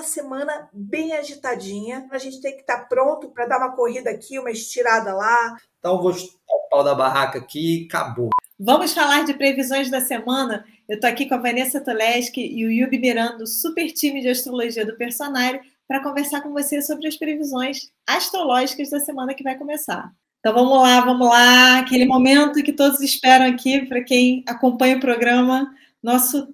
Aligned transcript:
uma 0.00 0.02
semana 0.02 0.68
bem 0.72 1.12
agitadinha. 1.12 2.08
A 2.10 2.16
gente 2.16 2.40
tem 2.40 2.54
que 2.54 2.62
estar 2.62 2.88
pronto 2.88 3.28
para 3.28 3.46
dar 3.46 3.58
uma 3.58 3.76
corrida 3.76 4.10
aqui, 4.10 4.38
uma 4.38 4.50
estirada 4.50 5.14
lá. 5.14 5.56
Então 5.78 6.00
vou 6.00 6.14
chutar 6.14 6.38
o 6.48 6.68
pau 6.70 6.82
da 6.82 6.94
barraca 6.94 7.38
aqui 7.38 7.82
e 7.82 7.86
acabou. 7.86 8.30
Vamos 8.58 8.94
falar 8.94 9.24
de 9.24 9.34
previsões 9.34 9.90
da 9.90 10.00
semana. 10.00 10.64
Eu 10.88 10.94
estou 10.94 11.08
aqui 11.08 11.28
com 11.28 11.34
a 11.34 11.38
Vanessa 11.38 11.80
Toleski 11.80 12.40
e 12.40 12.64
o 12.64 12.70
Yubi 12.70 12.98
Miranda, 12.98 13.44
super 13.46 13.90
time 13.92 14.22
de 14.22 14.28
astrologia 14.28 14.84
do 14.84 14.96
Personário, 14.96 15.60
para 15.86 16.02
conversar 16.02 16.40
com 16.40 16.52
você 16.52 16.80
sobre 16.80 17.06
as 17.06 17.16
previsões 17.16 17.90
astrológicas 18.06 18.90
da 18.90 19.00
semana 19.00 19.34
que 19.34 19.44
vai 19.44 19.56
começar. 19.56 20.10
Então 20.38 20.54
vamos 20.54 20.80
lá, 20.80 21.00
vamos 21.02 21.28
lá, 21.28 21.80
aquele 21.80 22.06
momento 22.06 22.62
que 22.62 22.72
todos 22.72 23.00
esperam 23.00 23.46
aqui 23.46 23.84
para 23.86 24.02
quem 24.02 24.42
acompanha 24.46 24.96
o 24.96 25.00
programa, 25.00 25.70
nosso 26.02 26.48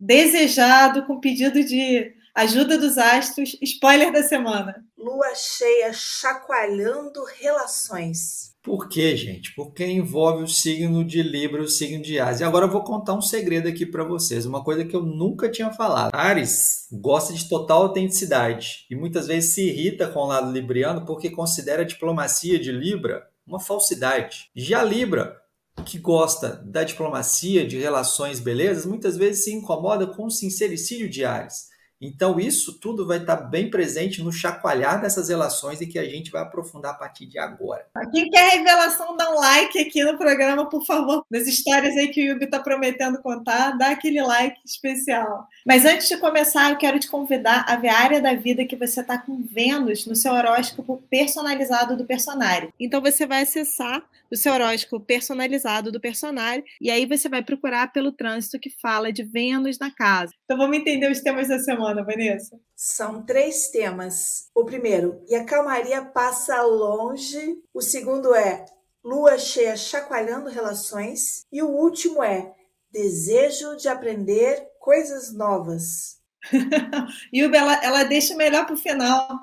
desejado 0.00 1.04
com 1.04 1.20
pedido 1.20 1.62
de 1.62 2.17
ajuda 2.38 2.78
dos 2.78 2.96
astros, 2.96 3.58
spoiler 3.60 4.12
da 4.12 4.22
semana. 4.22 4.84
Lua 4.96 5.34
cheia 5.34 5.92
chacoalhando 5.92 7.24
relações. 7.40 8.54
Por 8.62 8.88
quê, 8.88 9.16
gente? 9.16 9.52
Porque 9.56 9.84
envolve 9.84 10.44
o 10.44 10.48
signo 10.48 11.04
de 11.04 11.20
Libra 11.20 11.60
e 11.60 11.64
o 11.64 11.68
signo 11.68 12.00
de 12.00 12.20
Ares. 12.20 12.38
E 12.38 12.44
agora 12.44 12.66
eu 12.66 12.70
vou 12.70 12.84
contar 12.84 13.14
um 13.14 13.20
segredo 13.20 13.66
aqui 13.66 13.84
para 13.84 14.04
vocês, 14.04 14.46
uma 14.46 14.62
coisa 14.62 14.84
que 14.84 14.94
eu 14.94 15.02
nunca 15.02 15.50
tinha 15.50 15.72
falado. 15.72 16.14
Ares 16.14 16.86
gosta 16.92 17.32
de 17.32 17.48
total 17.48 17.82
autenticidade 17.82 18.86
e 18.88 18.94
muitas 18.94 19.26
vezes 19.26 19.52
se 19.52 19.68
irrita 19.68 20.06
com 20.06 20.20
o 20.20 20.26
lado 20.26 20.52
libriano 20.52 21.04
porque 21.04 21.30
considera 21.30 21.82
a 21.82 21.86
diplomacia 21.86 22.56
de 22.56 22.70
Libra 22.70 23.26
uma 23.44 23.58
falsidade. 23.58 24.48
Já 24.54 24.84
Libra, 24.84 25.36
que 25.84 25.98
gosta 25.98 26.62
da 26.64 26.84
diplomacia, 26.84 27.66
de 27.66 27.78
relações 27.78 28.38
belezas, 28.38 28.86
muitas 28.86 29.16
vezes 29.16 29.42
se 29.42 29.52
incomoda 29.52 30.06
com 30.06 30.26
o 30.26 30.30
sincericídio 30.30 31.08
de 31.08 31.24
Ares. 31.24 31.68
Então, 32.00 32.38
isso 32.38 32.78
tudo 32.78 33.06
vai 33.06 33.18
estar 33.18 33.36
bem 33.36 33.68
presente 33.70 34.22
no 34.22 34.32
chacoalhar 34.32 35.00
dessas 35.00 35.28
relações 35.28 35.80
e 35.80 35.86
que 35.86 35.98
a 35.98 36.04
gente 36.04 36.30
vai 36.30 36.42
aprofundar 36.42 36.92
a 36.92 36.94
partir 36.94 37.26
de 37.26 37.38
agora. 37.38 37.86
Quem 38.12 38.30
quer 38.30 38.50
revelação, 38.50 39.16
dá 39.16 39.30
um 39.30 39.40
like 39.40 39.78
aqui 39.78 40.04
no 40.04 40.16
programa, 40.16 40.68
por 40.68 40.84
favor. 40.84 41.24
Nas 41.30 41.46
histórias 41.46 41.96
aí 41.96 42.08
que 42.08 42.22
o 42.22 42.32
Yubi 42.32 42.44
está 42.44 42.60
prometendo 42.60 43.20
contar, 43.20 43.76
dá 43.76 43.90
aquele 43.90 44.22
like 44.22 44.58
especial. 44.64 45.46
Mas 45.66 45.84
antes 45.84 46.08
de 46.08 46.16
começar, 46.18 46.70
eu 46.70 46.76
quero 46.76 47.00
te 47.00 47.08
convidar 47.08 47.64
a 47.68 47.76
ver 47.76 47.88
a 47.88 47.98
área 47.98 48.20
da 48.20 48.34
vida 48.34 48.64
que 48.64 48.76
você 48.76 49.00
está 49.00 49.18
com 49.18 49.42
Vênus 49.42 50.06
no 50.06 50.14
seu 50.14 50.32
horóscopo 50.32 51.02
personalizado 51.10 51.96
do 51.96 52.04
personagem. 52.04 52.72
Então, 52.78 53.00
você 53.00 53.26
vai 53.26 53.42
acessar 53.42 54.02
o 54.30 54.36
seu 54.36 54.52
horóscopo 54.52 55.04
personalizado 55.04 55.90
do 55.90 56.00
personagem 56.00 56.64
e 56.80 56.90
aí 56.90 57.06
você 57.06 57.28
vai 57.28 57.42
procurar 57.42 57.92
pelo 57.92 58.12
trânsito 58.12 58.58
que 58.58 58.70
fala 58.80 59.12
de 59.12 59.22
Vênus 59.22 59.78
na 59.78 59.90
casa. 59.90 60.32
Então, 60.44 60.56
vamos 60.56 60.76
entender 60.76 61.10
os 61.10 61.20
temas 61.20 61.48
da 61.48 61.58
semana 61.58 62.04
Vanessa? 62.04 62.58
São 62.74 63.24
três 63.24 63.68
temas. 63.68 64.48
O 64.54 64.64
primeiro, 64.64 65.22
e 65.28 65.34
a 65.34 65.44
calmaria 65.44 66.04
passa 66.04 66.62
longe. 66.62 67.58
O 67.72 67.80
segundo 67.80 68.34
é 68.34 68.64
lua 69.02 69.38
cheia 69.38 69.76
chacoalhando 69.76 70.50
relações. 70.50 71.46
E 71.52 71.62
o 71.62 71.68
último 71.68 72.22
é 72.22 72.54
desejo 72.90 73.76
de 73.76 73.88
aprender 73.88 74.66
coisas 74.80 75.32
novas. 75.32 76.18
Yuba, 77.34 77.56
ela, 77.56 77.84
ela 77.84 78.04
deixa 78.04 78.34
melhor 78.34 78.64
para 78.64 78.74
o 78.74 78.78
final. 78.78 79.38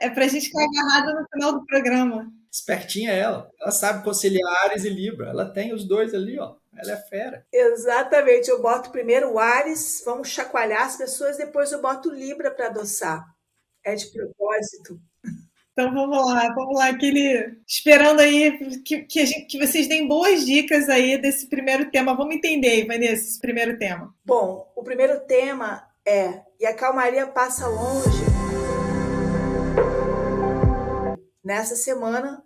É 0.00 0.08
para 0.08 0.24
a 0.24 0.28
gente 0.28 0.46
ficar 0.46 0.64
agarrada 0.64 1.20
no 1.20 1.26
final 1.32 1.52
do 1.52 1.66
programa. 1.66 2.32
Espertinha 2.50 3.12
ela. 3.12 3.48
Ela 3.60 3.70
sabe 3.70 4.02
conciliar 4.02 4.64
Ares 4.64 4.84
e 4.84 4.88
Libra. 4.88 5.28
Ela 5.30 5.48
tem 5.48 5.72
os 5.72 5.84
dois 5.84 6.12
ali, 6.12 6.38
ó. 6.38 6.56
Ela 6.76 6.92
é 6.92 6.96
fera. 6.96 7.46
Exatamente. 7.52 8.48
Eu 8.48 8.60
boto 8.60 8.90
primeiro 8.90 9.32
o 9.32 9.38
Ares, 9.38 10.02
vamos 10.04 10.28
chacoalhar 10.28 10.86
as 10.86 10.96
pessoas, 10.96 11.36
depois 11.36 11.70
eu 11.70 11.80
boto 11.80 12.08
o 12.08 12.14
Libra 12.14 12.50
para 12.50 12.66
adoçar. 12.66 13.24
É 13.84 13.94
de 13.94 14.06
propósito. 14.06 15.00
Então 15.72 15.94
vamos 15.94 16.26
lá, 16.26 16.52
vamos 16.52 16.78
lá, 16.78 16.88
aquele. 16.88 17.56
Esperando 17.66 18.20
aí 18.20 18.80
que, 18.82 19.02
que, 19.02 19.24
gente, 19.24 19.46
que, 19.46 19.58
vocês 19.58 19.88
deem 19.88 20.06
boas 20.06 20.44
dicas 20.44 20.88
aí 20.88 21.16
desse 21.16 21.48
primeiro 21.48 21.90
tema. 21.90 22.14
Vamos 22.14 22.34
entender, 22.34 22.86
Vanessa, 22.86 23.24
esse 23.24 23.40
primeiro 23.40 23.78
tema. 23.78 24.12
Bom, 24.24 24.70
o 24.76 24.82
primeiro 24.82 25.20
tema 25.20 25.88
é 26.06 26.42
E 26.58 26.66
a 26.66 26.74
calmaria 26.74 27.26
passa 27.26 27.66
longe. 27.66 28.29
Nessa 31.50 31.74
semana, 31.74 32.44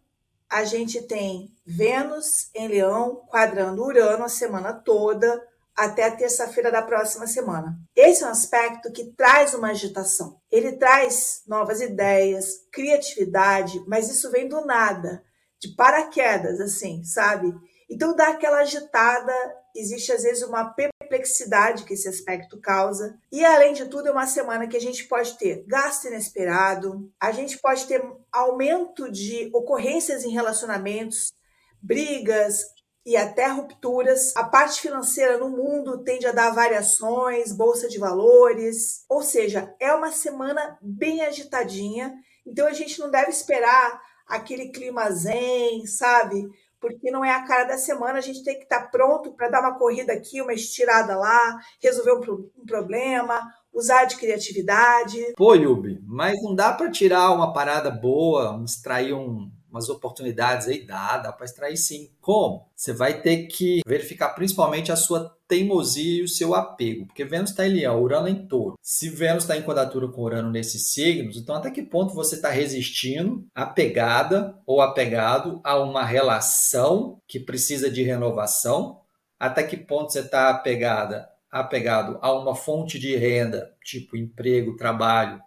a 0.49 0.65
gente 0.65 1.03
tem 1.03 1.55
Vênus 1.67 2.49
em 2.55 2.69
Leão 2.69 3.17
quadrando 3.29 3.85
Urano 3.85 4.25
a 4.25 4.31
semana 4.31 4.73
toda, 4.73 5.47
até 5.77 6.11
terça-feira 6.11 6.73
da 6.73 6.81
próxima 6.81 7.27
semana. 7.27 7.79
Esse 7.95 8.25
é 8.25 8.27
um 8.27 8.31
aspecto 8.31 8.91
que 8.91 9.13
traz 9.13 9.53
uma 9.53 9.73
agitação. 9.73 10.41
Ele 10.51 10.79
traz 10.79 11.43
novas 11.47 11.83
ideias, 11.83 12.67
criatividade, 12.73 13.85
mas 13.87 14.09
isso 14.09 14.31
vem 14.31 14.49
do 14.49 14.65
nada, 14.65 15.23
de 15.61 15.75
paraquedas, 15.75 16.59
assim, 16.59 17.05
sabe? 17.05 17.55
Então 17.91 18.17
dá 18.17 18.29
aquela 18.29 18.61
agitada, 18.61 19.35
existe 19.77 20.13
às 20.13 20.23
vezes 20.23 20.43
uma 20.45 20.73
perplexidade 21.15 21.85
que 21.85 21.95
esse 21.95 22.09
aspecto 22.09 22.61
causa. 22.61 23.17
E 23.31 23.45
além 23.45 23.73
de 23.73 23.87
tudo, 23.87 24.09
é 24.09 24.13
uma 24.13 24.27
semana 24.27 24.67
que 24.67 24.77
a 24.77 24.81
gente 24.81 25.05
pode 25.05 25.39
ter 25.39 25.65
gasto 25.67 26.07
inesperado, 26.07 27.11
a 27.21 27.31
gente 27.31 27.59
pode 27.59 27.87
ter 27.87 28.03
aumento 28.33 29.11
de 29.11 29.51
ocorrências 29.55 30.25
em 30.25 30.31
relacionamentos, 30.31 31.33
brigas 31.81 32.65
e 33.07 33.17
até 33.17 33.47
rupturas. 33.47 34.37
A 34.37 34.45
parte 34.45 34.81
financeira 34.81 35.39
no 35.39 35.51
mundo 35.51 36.03
tende 36.03 36.27
a 36.27 36.33
dar 36.33 36.55
variações, 36.55 37.53
bolsa 37.53 37.89
de 37.89 37.99
valores, 37.99 39.05
ou 39.09 39.23
seja, 39.23 39.73
é 39.79 39.93
uma 39.93 40.11
semana 40.11 40.77
bem 40.83 41.23
agitadinha. 41.23 42.13
Então 42.47 42.67
a 42.67 42.73
gente 42.73 42.99
não 42.99 43.11
deve 43.11 43.31
esperar 43.31 44.01
aquele 44.27 44.71
clima 44.71 45.11
zen, 45.11 45.87
sabe? 45.87 46.49
Porque 46.85 47.11
não 47.11 47.25
é 47.25 47.31
a 47.31 47.47
cara 47.47 47.65
da 47.65 47.79
semana, 47.79 48.19
a 48.19 48.21
gente 48.21 48.45
tem 48.45 48.59
que 48.59 48.65
estar 48.65 48.91
pronto 48.91 49.33
para 49.33 49.49
dar 49.49 49.61
uma 49.61 49.79
corrida 49.79 50.13
aqui, 50.13 50.43
uma 50.43 50.53
estirada 50.53 51.17
lá, 51.17 51.59
resolver 51.83 52.13
um, 52.13 52.51
um 52.59 52.67
problema, 52.67 53.41
usar 53.73 54.05
de 54.05 54.19
criatividade. 54.19 55.33
Pô, 55.35 55.55
Yubi, 55.55 55.99
mas 56.07 56.43
não 56.43 56.55
dá 56.55 56.75
para 56.75 56.91
tirar 56.91 57.31
uma 57.31 57.55
parada 57.55 57.91
boa, 57.91 58.63
extrair 58.63 59.15
um, 59.15 59.51
umas 59.75 59.89
oportunidades 59.89 60.69
aí, 60.69 60.87
dá, 60.87 61.19
dá 61.19 61.33
para 61.33 61.45
extrair 61.45 61.77
sim. 61.77 62.11
Como? 62.21 62.69
Você 62.77 62.93
vai 62.93 63.21
ter 63.21 63.49
que 63.49 63.81
verificar 63.85 64.29
principalmente 64.31 64.93
a 64.93 64.97
sua 64.97 65.37
teimosia 65.49 66.21
e 66.21 66.23
o 66.23 66.29
seu 66.29 66.55
apego, 66.55 67.07
porque 67.07 67.25
Vênus 67.25 67.51
está 67.51 67.67
em 67.67 67.75
Leão, 67.75 68.01
Urano 68.01 68.29
em 68.29 68.47
Touro. 68.47 68.79
Se 68.81 69.09
Vênus 69.11 69.43
está 69.43 69.57
em 69.57 69.63
quadratura 69.63 70.09
com 70.09 70.23
Urano 70.23 70.51
nesses 70.51 70.93
signos, 70.93 71.37
então 71.37 71.57
até 71.57 71.71
que 71.71 71.83
ponto 71.83 72.15
você 72.15 72.37
está 72.37 72.51
resistindo, 72.51 73.47
apegada 73.55 74.57
ou 74.65 74.81
apegado 74.81 75.61
a 75.65 75.77
uma 75.79 76.05
relação 76.05 77.21
que 77.27 77.41
precisa 77.41 77.91
de 77.91 78.03
renovação? 78.03 79.01
Até 79.39 79.65
que 79.65 79.77
ponto 79.77 80.13
você 80.13 80.21
está 80.21 80.51
apegada, 80.51 81.29
apegado 81.51 82.19
a 82.23 82.33
uma 82.33 82.55
fonte 82.55 82.99
de 82.99 83.17
renda, 83.17 83.75
tipo 83.85 84.17
emprego, 84.17 84.77
trabalho, 84.77 85.41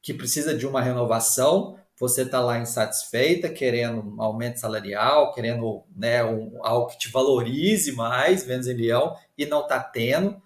que 0.00 0.14
precisa 0.14 0.54
de 0.54 0.66
uma 0.66 0.80
renovação? 0.80 1.76
Você 2.02 2.22
está 2.22 2.40
lá 2.40 2.58
insatisfeita, 2.58 3.48
querendo 3.48 4.02
um 4.02 4.20
aumento 4.20 4.58
salarial, 4.58 5.32
querendo 5.32 5.84
né, 5.94 6.24
um, 6.24 6.58
algo 6.60 6.88
que 6.88 6.98
te 6.98 7.08
valorize 7.08 7.92
mais, 7.92 8.44
Vênus 8.44 8.66
em 8.66 8.74
Leão, 8.74 9.16
e 9.38 9.46
não 9.46 9.60
está 9.60 9.78
tendo. 9.78 10.42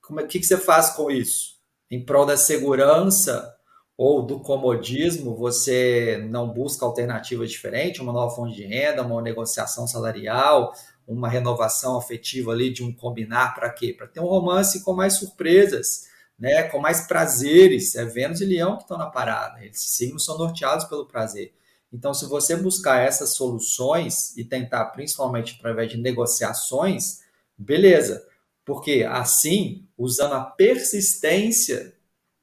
Como 0.00 0.20
é, 0.20 0.26
que, 0.26 0.40
que 0.40 0.46
você 0.46 0.56
faz 0.56 0.92
com 0.92 1.10
isso? 1.10 1.58
Em 1.90 2.02
prol 2.02 2.24
da 2.24 2.38
segurança 2.38 3.54
ou 3.98 4.22
do 4.24 4.40
comodismo, 4.40 5.36
você 5.36 6.26
não 6.30 6.48
busca 6.48 6.86
alternativa 6.86 7.46
diferente, 7.46 8.00
uma 8.00 8.10
nova 8.10 8.34
fonte 8.34 8.56
de 8.56 8.64
renda, 8.64 9.02
uma 9.02 9.20
negociação 9.20 9.86
salarial, 9.86 10.72
uma 11.06 11.28
renovação 11.28 11.98
afetiva 11.98 12.52
ali 12.52 12.72
de 12.72 12.82
um 12.82 12.90
combinar 12.90 13.54
para 13.54 13.68
quê? 13.68 13.92
Para 13.92 14.06
ter 14.06 14.20
um 14.20 14.26
romance 14.26 14.82
com 14.82 14.94
mais 14.94 15.18
surpresas 15.18 16.13
né, 16.38 16.64
com 16.64 16.78
mais 16.78 17.06
prazeres. 17.06 17.94
É 17.94 18.04
Vênus 18.04 18.40
e 18.40 18.44
Leão 18.44 18.76
que 18.76 18.82
estão 18.82 18.98
na 18.98 19.06
parada. 19.06 19.64
Esses 19.64 19.96
signos 19.96 20.24
são 20.24 20.38
norteados 20.38 20.84
pelo 20.86 21.06
prazer. 21.06 21.52
Então, 21.92 22.12
se 22.12 22.26
você 22.26 22.56
buscar 22.56 23.00
essas 23.00 23.36
soluções 23.36 24.36
e 24.36 24.44
tentar, 24.44 24.86
principalmente 24.86 25.56
através 25.58 25.90
de 25.90 25.96
negociações, 25.96 27.20
beleza. 27.56 28.26
Porque 28.64 29.04
assim, 29.08 29.86
usando 29.96 30.34
a 30.34 30.40
persistência 30.40 31.94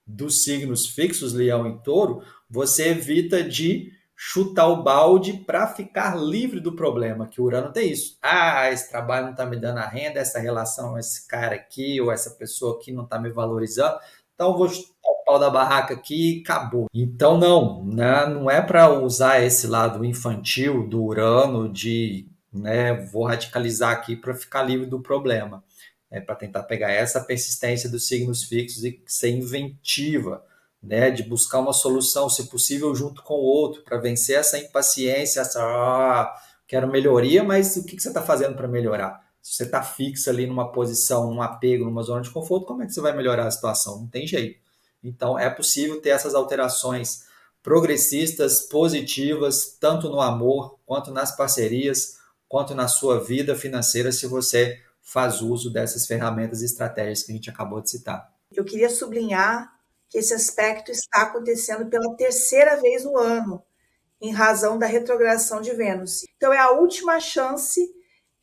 dos 0.08 0.44
signos 0.44 0.88
fixos, 0.88 1.34
Leão 1.34 1.68
e 1.68 1.84
Touro, 1.84 2.24
você 2.50 2.90
evita 2.90 3.44
de 3.44 3.92
chutar 4.24 4.68
o 4.68 4.84
balde 4.84 5.34
para 5.34 5.66
ficar 5.66 6.16
livre 6.16 6.60
do 6.60 6.76
problema, 6.76 7.28
que 7.28 7.42
o 7.42 7.44
Urano 7.44 7.74
tem 7.74 7.92
isso. 7.92 8.20
Ah, 8.22 8.70
esse 8.70 8.88
trabalho 8.88 9.26
não 9.26 9.32
está 9.32 9.48
me 9.48 9.58
dando 9.58 9.80
a 9.80 9.88
renda, 9.88 10.20
essa 10.20 10.38
relação, 10.38 10.96
esse 10.96 11.28
cara 11.28 11.56
aqui 11.56 12.00
ou 12.00 12.12
essa 12.12 12.30
pessoa 12.30 12.78
aqui 12.78 12.92
não 12.92 13.04
está 13.04 13.18
me 13.20 13.32
valorizando, 13.32 13.98
então 14.36 14.56
vou 14.56 14.70
chutar 14.70 14.92
o 15.10 15.26
pau 15.26 15.40
da 15.40 15.50
barraca 15.50 15.96
aqui 15.96 16.38
e 16.38 16.42
acabou. 16.42 16.86
Então 16.94 17.36
não, 17.36 17.84
né? 17.84 18.28
não 18.28 18.50
é 18.50 18.62
para 18.62 18.94
usar 18.94 19.42
esse 19.42 19.66
lado 19.66 20.06
infantil 20.06 20.88
do 20.88 21.04
Urano 21.04 21.68
de, 21.68 22.30
né, 22.54 22.94
vou 22.94 23.26
radicalizar 23.26 23.92
aqui 23.92 24.16
para 24.16 24.36
ficar 24.36 24.62
livre 24.62 24.86
do 24.86 25.02
problema. 25.02 25.64
É 26.12 26.22
para 26.22 26.36
tentar 26.36 26.62
pegar 26.64 26.92
essa 26.92 27.20
persistência 27.22 27.90
dos 27.90 28.08
signos 28.08 28.44
fixos 28.44 28.84
e 28.84 29.02
ser 29.08 29.32
inventiva 29.32 30.46
né, 30.82 31.12
de 31.12 31.24
buscar 31.24 31.60
uma 31.60 31.74
solução, 31.74 32.30
se 32.30 32.48
possível, 32.50 32.94
junto 32.96 33.22
com 33.24 33.36
o 33.36 33.44
outro, 33.44 33.84
para 33.84 33.98
vencer 33.98 34.38
essa 34.38 34.58
impaciência, 34.58 35.42
essa 35.42 35.62
ah, 35.62 36.34
quero 36.68 36.88
melhoria, 36.88 37.44
mas 37.44 37.76
o 37.78 37.86
que, 37.86 37.96
que 37.96 38.02
você 38.02 38.08
está 38.08 38.22
fazendo 38.22 38.56
para 38.56 38.68
melhorar? 38.68 39.22
Se 39.42 39.56
você 39.56 39.64
está 39.64 39.84
fixo 39.84 40.30
ali 40.30 40.48
numa 40.48 40.72
posição, 40.72 41.32
num 41.32 41.42
apego, 41.42 41.86
numa 41.86 42.04
zona 42.04 42.22
de 42.22 42.30
conforto, 42.30 42.66
como 42.66 42.84
é 42.84 42.86
que 42.86 42.94
você 42.94 43.02
vai 43.02 43.16
melhorar 43.16 43.48
a 43.48 43.52
situação? 43.52 44.00
Não 44.00 44.08
tem 44.08 44.26
jeito. 44.26 44.60
Então, 45.04 45.38
é 45.38 45.50
possível 45.50 46.00
ter 46.02 46.10
essas 46.10 46.36
alterações 46.36 47.26
progressistas, 47.64 48.62
positivas, 48.62 49.78
tanto 49.80 50.10
no 50.10 50.20
amor, 50.20 50.80
quanto 50.86 51.12
nas 51.12 51.36
parcerias, 51.36 52.18
quanto 52.48 52.74
na 52.74 52.88
sua 52.88 53.20
vida 53.24 53.56
financeira, 53.56 54.12
se 54.12 54.26
você 54.28 54.80
faz 55.02 55.42
uso 55.42 55.72
dessas 55.72 56.06
ferramentas 56.06 56.62
e 56.62 56.66
estratégias 56.66 57.24
que 57.24 57.32
a 57.32 57.36
gente 57.36 57.50
acabou 57.50 57.82
de 57.82 57.90
citar. 57.90 58.32
Eu 58.52 58.64
queria 58.64 58.90
sublinhar 58.90 59.74
que 60.12 60.18
esse 60.18 60.34
aspecto 60.34 60.92
está 60.92 61.22
acontecendo 61.22 61.90
pela 61.90 62.16
terceira 62.18 62.76
vez 62.76 63.06
no 63.06 63.18
ano, 63.18 63.64
em 64.22 64.34
razão 64.34 64.78
da 64.78 64.86
retrogradação 64.86 65.62
de 65.62 65.72
Vênus. 65.72 66.24
Então, 66.36 66.54
é 66.54 66.60
a 66.60 66.72
última 66.72 67.18
chance, 67.22 67.82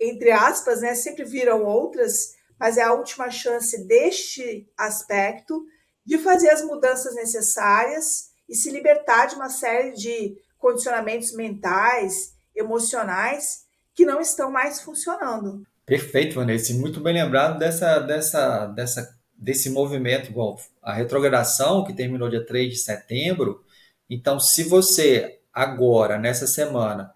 entre 0.01 0.31
aspas, 0.31 0.81
né? 0.81 0.95
Sempre 0.95 1.25
viram 1.25 1.63
outras, 1.63 2.35
mas 2.59 2.79
é 2.79 2.83
a 2.83 2.95
última 2.95 3.31
chance 3.31 3.87
deste 3.87 4.67
aspecto 4.79 5.63
de 6.05 6.17
fazer 6.17 6.49
as 6.49 6.63
mudanças 6.63 7.15
necessárias 7.15 8.31
e 8.49 8.57
se 8.57 8.71
libertar 8.71 9.27
de 9.27 9.35
uma 9.35 9.51
série 9.51 9.93
de 9.93 10.39
condicionamentos 10.57 11.33
mentais, 11.33 12.33
emocionais, 12.57 13.67
que 13.95 14.07
não 14.07 14.23
estão 14.23 14.51
mais 14.51 14.81
funcionando. 14.81 15.63
Perfeito, 15.85 16.37
Vanessa. 16.37 16.73
Muito 16.73 16.99
bem 17.01 17.13
lembrado 17.13 17.59
dessa, 17.59 17.99
dessa, 17.99 18.67
dessa, 18.69 19.18
desse 19.39 19.71
movimento. 19.71 20.33
Bom, 20.33 20.59
a 20.83 20.93
retrogradação, 20.93 21.85
que 21.85 21.93
terminou 21.93 22.29
dia 22.29 22.45
3 22.45 22.71
de 22.71 22.79
setembro. 22.79 23.65
Então, 24.11 24.41
se 24.41 24.65
você 24.65 25.39
agora, 25.53 26.19
nessa 26.19 26.47
semana, 26.47 27.13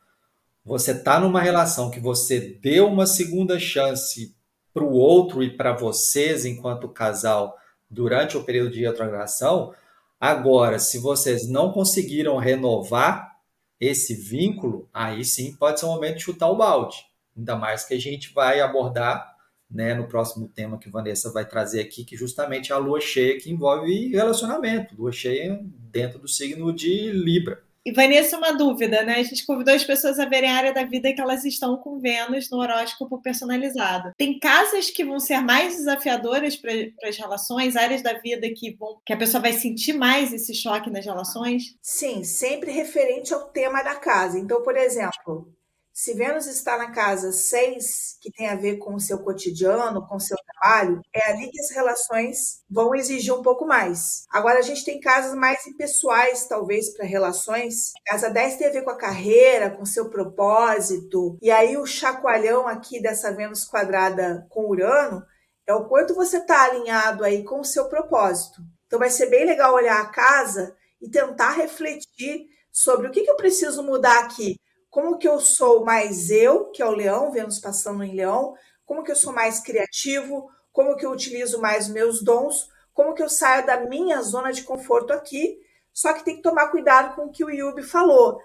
você 0.65 0.93
está 0.93 1.19
numa 1.19 1.41
relação 1.41 1.91
que 1.91 1.99
você 1.99 2.39
deu 2.63 2.87
uma 2.87 3.07
segunda 3.07 3.59
chance 3.59 4.35
para 4.73 4.85
o 4.85 4.93
outro 4.93 5.43
e 5.43 5.57
para 5.57 5.73
vocês, 5.73 6.45
enquanto 6.45 6.89
casal, 6.89 7.57
durante 7.91 8.37
o 8.37 8.45
período 8.45 8.71
de 8.71 8.83
retrogradação. 8.83 9.75
Agora, 10.19 10.79
se 10.79 10.99
vocês 10.99 11.49
não 11.49 11.73
conseguiram 11.73 12.37
renovar 12.37 13.37
esse 13.81 14.15
vínculo, 14.15 14.89
aí 14.95 15.25
sim 15.25 15.55
pode 15.57 15.81
ser 15.81 15.87
o 15.87 15.91
momento 15.91 16.19
de 16.19 16.23
chutar 16.23 16.49
o 16.49 16.57
balde. 16.57 17.05
Ainda 17.37 17.57
mais 17.57 17.85
que 17.85 17.95
a 17.95 18.01
gente 18.01 18.33
vai 18.33 18.61
abordar 18.61 19.32
né, 19.73 19.95
no 19.95 20.07
próximo 20.07 20.49
tema 20.49 20.79
que 20.79 20.91
Vanessa 20.91 21.33
vai 21.33 21.47
trazer 21.47 21.81
aqui, 21.81 22.05
que 22.05 22.17
justamente 22.17 22.73
é 22.73 22.75
a 22.75 22.79
lua 22.79 23.01
cheia 23.01 23.39
que 23.39 23.51
envolve 23.51 24.09
relacionamento, 24.09 24.95
lua 24.97 25.13
cheia 25.13 25.61
dentro 25.91 26.19
do 26.19 26.29
signo 26.29 26.73
de 26.73 27.11
Libra. 27.11 27.63
E 27.85 27.91
Vanessa, 27.91 28.39
uma 28.39 28.53
dúvida, 28.53 29.03
né? 29.03 29.15
A 29.15 29.23
gente 29.25 29.45
convidou 29.45 29.75
as 29.75 29.83
pessoas 29.83 30.17
a 30.21 30.25
verem 30.25 30.49
a 30.49 30.55
área 30.55 30.73
da 30.73 30.85
vida 30.85 31.13
que 31.13 31.21
elas 31.21 31.45
estão 31.45 31.77
com 31.77 31.99
Vênus 31.99 32.49
no 32.49 32.59
horóscopo 32.59 33.21
personalizado. 33.21 34.13
Tem 34.17 34.39
casas 34.39 34.89
que 34.89 35.05
vão 35.05 35.19
ser 35.19 35.41
mais 35.41 35.75
desafiadoras 35.75 36.55
para 36.55 36.73
as 37.03 37.17
relações, 37.17 37.75
áreas 37.75 38.01
da 38.01 38.13
vida 38.13 38.49
que 38.55 38.77
vão 38.77 39.01
que 39.05 39.13
a 39.13 39.17
pessoa 39.17 39.41
vai 39.41 39.53
sentir 39.53 39.95
mais 39.95 40.33
esse 40.33 40.55
choque 40.55 40.91
nas 40.91 41.05
relações? 41.05 41.77
Sim, 41.83 42.23
sempre 42.23 42.71
referente 42.71 43.35
ao 43.35 43.49
tema 43.49 43.83
da 43.83 43.97
casa. 43.97 44.39
Então, 44.39 44.63
por 44.63 44.77
exemplo, 44.77 45.53
se 45.95 46.15
Vênus 46.15 46.47
está 46.47 46.79
na 46.79 46.91
casa 46.91 47.33
6, 47.33 48.17
que 48.19 48.33
tem 48.33 48.49
a 48.49 48.57
ver 48.57 48.79
com 48.79 48.95
o 48.95 49.01
seu 49.01 49.19
cotidiano, 49.19 50.07
com 50.09 50.17
o 50.17 50.21
seu 50.21 50.39
trabalho, 50.39 51.03
é 51.13 51.31
ali 51.31 51.51
que 51.51 51.61
as 51.61 51.71
relações 51.71 52.63
vão 52.69 52.95
exigir 52.95 53.35
um 53.35 53.43
pouco 53.43 53.67
mais. 53.67 54.25
Agora, 54.31 54.59
a 54.59 54.63
gente 54.63 54.87
tem 54.87 54.99
casas 54.99 55.35
mais 55.35 55.67
impessoais, 55.67 56.47
talvez, 56.47 56.95
para 56.97 57.05
relações. 57.05 57.93
Casa 58.07 58.31
10 58.31 58.57
tem 58.57 58.69
a 58.69 58.73
ver 58.73 58.83
com 58.83 58.91
a 58.91 58.97
carreira, 58.97 59.71
com 59.71 59.83
o 59.83 59.87
seu 59.87 60.09
propósito. 60.09 61.37
E 61.43 61.51
aí, 61.51 61.77
o 61.77 61.85
chacoalhão 61.85 62.67
aqui 62.67 63.01
dessa 63.01 63.31
Vênus 63.31 63.67
quadrada 63.67 64.47
com 64.49 64.71
Urano 64.71 65.23
é 65.67 65.75
o 65.75 65.87
quanto 65.87 66.15
você 66.15 66.39
está 66.39 66.65
alinhado 66.65 67.23
aí 67.23 67.45
com 67.45 67.61
o 67.61 67.65
seu 67.65 67.87
propósito. 67.91 68.63
Então, 68.87 68.99
vai 68.99 69.11
ser 69.11 69.27
bem 69.27 69.45
legal 69.45 69.75
olhar 69.75 70.01
a 70.01 70.09
casa 70.09 70.75
e 71.03 71.11
tentar 71.11 71.51
refletir 71.51 72.47
sobre 72.73 73.09
o 73.09 73.11
que, 73.11 73.23
que 73.23 73.31
eu 73.31 73.37
preciso 73.37 73.83
mudar 73.83 74.19
aqui 74.21 74.57
como 74.93 75.17
que 75.17 75.27
eu 75.27 75.41
sou 75.41 75.87
mais 75.87 76.29
eu, 76.29 76.67
que 76.67 76.83
é 76.83 76.87
o 76.87 76.95
leão, 76.95 77.33
Vênus 77.33 77.59
passando 77.59 78.05
em 78.05 78.15
leão, 78.15 78.55
como 78.85 79.03
que 79.03 79.11
eu 79.11 79.17
sou 79.17 79.33
mais 79.33 79.59
criativo, 79.59 80.51
como 80.71 80.95
que 80.99 81.07
eu 81.07 81.11
utilizo 81.11 81.63
mais 81.63 81.89
meus 81.89 82.23
dons, 82.23 82.69
como 82.93 83.15
que 83.15 83.23
eu 83.23 83.29
saio 83.29 83.65
da 83.65 83.81
minha 83.81 84.21
zona 84.21 84.53
de 84.53 84.63
conforto 84.63 85.11
aqui, 85.11 85.59
só 85.95 86.13
que 86.13 86.23
tem 86.23 86.37
que 86.37 86.43
tomar 86.43 86.69
cuidado 86.69 87.17
com 87.17 87.25
o 87.25 87.33
que 87.33 87.43
o 87.43 87.49
Yubi 87.49 87.83
falou. 87.83 88.39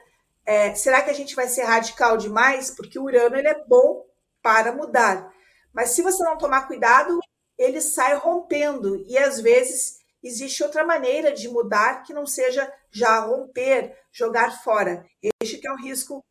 É, 0.45 0.73
será 0.73 1.01
que 1.01 1.09
a 1.09 1.13
gente 1.13 1.35
vai 1.35 1.49
ser 1.49 1.63
radical 1.63 2.15
demais? 2.15 2.71
Porque 2.71 2.97
o 2.97 3.03
Urano 3.03 3.35
ele 3.35 3.49
é 3.49 3.65
bom 3.65 4.05
para 4.41 4.71
mudar. 4.71 5.29
Mas 5.73 5.89
se 5.89 6.01
você 6.01 6.23
não 6.23 6.37
tomar 6.37 6.65
cuidado, 6.65 7.19
ele 7.57 7.81
sai 7.81 8.15
rompendo. 8.15 9.03
E 9.05 9.17
às 9.17 9.41
vezes 9.41 9.97
existe 10.23 10.63
outra 10.63 10.85
maneira 10.85 11.33
de 11.33 11.49
mudar 11.49 12.03
que 12.03 12.13
não 12.13 12.25
seja 12.25 12.71
já 12.89 13.19
romper, 13.19 13.93
jogar 14.13 14.63
fora. 14.63 15.05
Este 15.41 15.57
que 15.57 15.67
é 15.67 15.71
o 15.73 15.75
risco 15.75 16.23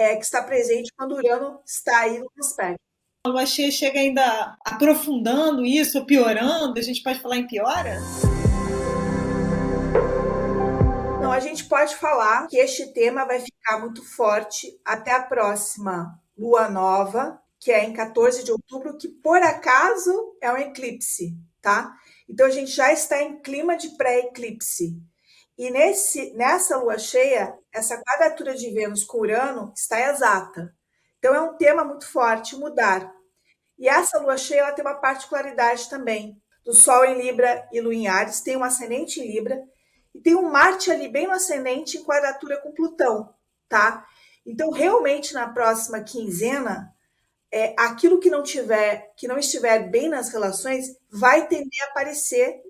é, 0.00 0.16
que 0.16 0.24
está 0.24 0.42
presente 0.42 0.90
quando 0.96 1.14
Urano 1.14 1.60
está 1.66 2.00
aí 2.00 2.18
no 2.18 2.30
aspecto. 2.38 2.80
A 3.26 3.28
lua 3.28 3.44
cheia 3.44 3.70
chega 3.70 4.00
ainda 4.00 4.56
aprofundando 4.64 5.62
isso, 5.62 6.06
piorando? 6.06 6.78
A 6.78 6.82
gente 6.82 7.02
pode 7.02 7.20
falar 7.20 7.36
em 7.36 7.46
piora? 7.46 7.98
Não, 11.20 11.30
a 11.30 11.38
gente 11.38 11.66
pode 11.66 11.94
falar 11.96 12.46
que 12.46 12.56
este 12.56 12.94
tema 12.94 13.26
vai 13.26 13.40
ficar 13.40 13.78
muito 13.80 14.02
forte 14.02 14.80
até 14.82 15.12
a 15.12 15.22
próxima 15.22 16.18
lua 16.36 16.70
nova, 16.70 17.38
que 17.58 17.70
é 17.70 17.84
em 17.84 17.92
14 17.92 18.42
de 18.42 18.52
outubro, 18.52 18.96
que 18.96 19.06
por 19.06 19.42
acaso 19.42 20.34
é 20.40 20.50
um 20.50 20.56
eclipse, 20.56 21.36
tá? 21.60 21.94
Então 22.26 22.46
a 22.46 22.50
gente 22.50 22.70
já 22.70 22.90
está 22.90 23.22
em 23.22 23.38
clima 23.42 23.76
de 23.76 23.90
pré-eclipse. 23.98 24.96
E 25.58 25.70
nesse, 25.70 26.32
nessa 26.32 26.78
lua 26.78 26.96
cheia, 26.96 27.54
essa 27.72 28.00
quadratura 28.02 28.54
de 28.54 28.70
Vênus 28.70 29.04
com 29.04 29.18
Urano 29.18 29.72
está 29.76 30.00
exata. 30.10 30.74
Então 31.18 31.34
é 31.34 31.40
um 31.40 31.56
tema 31.56 31.84
muito 31.84 32.10
forte, 32.10 32.56
mudar. 32.56 33.12
E 33.78 33.88
essa 33.88 34.18
lua 34.18 34.36
cheia 34.36 34.60
ela 34.60 34.72
tem 34.72 34.84
uma 34.84 35.00
particularidade 35.00 35.88
também. 35.88 36.40
Do 36.64 36.74
Sol 36.74 37.04
em 37.04 37.20
Libra 37.20 37.66
e 37.72 37.80
Lua 37.80 37.94
em 37.94 38.08
Ares, 38.08 38.40
tem 38.40 38.56
um 38.56 38.64
ascendente 38.64 39.20
em 39.20 39.26
Libra 39.26 39.58
e 40.14 40.20
tem 40.20 40.34
um 40.34 40.50
Marte 40.50 40.90
ali 40.90 41.08
bem 41.08 41.26
no 41.26 41.32
ascendente 41.32 41.96
em 41.96 42.04
quadratura 42.04 42.58
com 42.58 42.72
Plutão, 42.72 43.34
tá? 43.68 44.06
Então 44.44 44.70
realmente 44.70 45.32
na 45.32 45.48
próxima 45.48 46.02
quinzena, 46.02 46.94
é, 47.50 47.74
aquilo 47.78 48.20
que 48.20 48.30
não 48.30 48.42
tiver, 48.42 49.12
que 49.16 49.26
não 49.26 49.38
estiver 49.38 49.88
bem 49.88 50.08
nas 50.08 50.30
relações, 50.30 50.96
vai 51.10 51.48
tender 51.48 51.82
a 51.84 51.90
aparecer 51.90 52.60